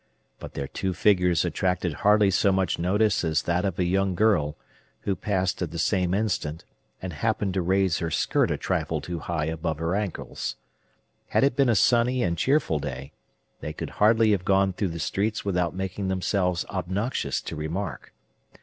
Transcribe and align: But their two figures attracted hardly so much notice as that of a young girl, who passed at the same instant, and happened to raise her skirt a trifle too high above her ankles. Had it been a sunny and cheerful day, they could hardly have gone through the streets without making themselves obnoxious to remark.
But 0.39 0.55
their 0.55 0.67
two 0.67 0.95
figures 0.95 1.45
attracted 1.45 1.93
hardly 2.01 2.31
so 2.31 2.51
much 2.51 2.79
notice 2.79 3.23
as 3.23 3.43
that 3.43 3.63
of 3.65 3.77
a 3.77 3.83
young 3.83 4.15
girl, 4.15 4.57
who 5.01 5.15
passed 5.15 5.61
at 5.61 5.69
the 5.69 5.77
same 5.77 6.15
instant, 6.15 6.65
and 7.03 7.13
happened 7.13 7.53
to 7.53 7.61
raise 7.61 7.99
her 7.99 8.09
skirt 8.09 8.49
a 8.49 8.57
trifle 8.57 8.99
too 8.99 9.19
high 9.19 9.45
above 9.45 9.77
her 9.77 9.93
ankles. 9.93 10.55
Had 11.27 11.43
it 11.43 11.55
been 11.55 11.69
a 11.69 11.75
sunny 11.75 12.23
and 12.23 12.35
cheerful 12.35 12.79
day, 12.79 13.11
they 13.59 13.73
could 13.73 13.91
hardly 14.01 14.31
have 14.31 14.43
gone 14.43 14.73
through 14.73 14.87
the 14.87 14.97
streets 14.97 15.45
without 15.45 15.75
making 15.75 16.07
themselves 16.07 16.65
obnoxious 16.71 17.39
to 17.41 17.55
remark. 17.55 18.11